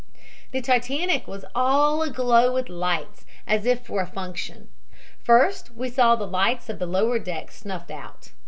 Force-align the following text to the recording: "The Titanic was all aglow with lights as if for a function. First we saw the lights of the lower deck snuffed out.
"The 0.49 0.61
Titanic 0.61 1.27
was 1.27 1.45
all 1.53 2.01
aglow 2.01 2.51
with 2.55 2.69
lights 2.69 3.23
as 3.45 3.67
if 3.67 3.85
for 3.85 4.01
a 4.01 4.07
function. 4.07 4.69
First 5.23 5.75
we 5.75 5.89
saw 5.91 6.15
the 6.15 6.25
lights 6.25 6.69
of 6.69 6.79
the 6.79 6.87
lower 6.87 7.19
deck 7.19 7.51
snuffed 7.51 7.91
out. 7.91 8.31